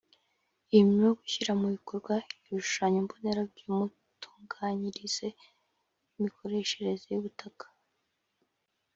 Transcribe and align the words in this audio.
imirimo 0.77 1.03
yo 1.09 1.15
gushyira 1.21 1.51
mu 1.59 1.67
bikorwa 1.75 2.13
ibishushanyo 2.49 2.99
mbonera 3.05 3.41
by’imitunganyirize 3.51 5.27
y’imikoreshereze 6.13 7.05
y’ubutaka 7.13 7.65